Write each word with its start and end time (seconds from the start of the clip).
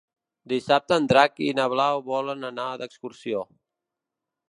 Dissabte 0.53 0.97
en 1.01 1.05
Drac 1.11 1.37
i 1.49 1.53
na 1.59 1.69
Blau 1.75 2.03
volen 2.09 2.51
anar 2.53 2.69
d'excursió. 2.83 3.47